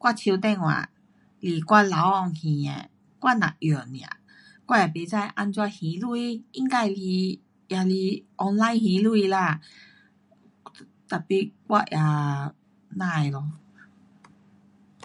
[0.00, 0.90] 我手电话
[1.42, 4.10] 是我老公还的，我只用 nia,
[4.66, 5.90] 我也不知怎样还钱，
[6.52, 9.62] 应该是，也是 online 还钱啦
[11.08, 12.52] ，tapi 我也
[12.90, 13.58] 不知咯。